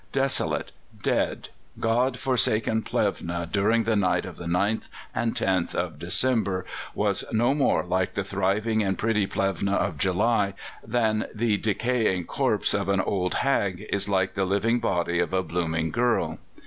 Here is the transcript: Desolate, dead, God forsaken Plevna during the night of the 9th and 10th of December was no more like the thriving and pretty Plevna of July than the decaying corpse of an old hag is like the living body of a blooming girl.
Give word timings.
Desolate, 0.11 0.71
dead, 1.03 1.49
God 1.79 2.17
forsaken 2.17 2.81
Plevna 2.81 3.45
during 3.45 3.83
the 3.83 3.95
night 3.95 4.25
of 4.25 4.37
the 4.37 4.47
9th 4.47 4.89
and 5.13 5.35
10th 5.35 5.75
of 5.75 5.99
December 5.99 6.65
was 6.95 7.23
no 7.31 7.53
more 7.53 7.83
like 7.83 8.15
the 8.15 8.23
thriving 8.23 8.81
and 8.81 8.97
pretty 8.97 9.27
Plevna 9.27 9.73
of 9.75 9.99
July 9.99 10.55
than 10.83 11.27
the 11.35 11.57
decaying 11.57 12.23
corpse 12.25 12.73
of 12.73 12.89
an 12.89 12.99
old 12.99 13.35
hag 13.45 13.85
is 13.91 14.09
like 14.09 14.33
the 14.33 14.45
living 14.45 14.79
body 14.79 15.19
of 15.19 15.33
a 15.33 15.43
blooming 15.43 15.91
girl. 15.91 16.39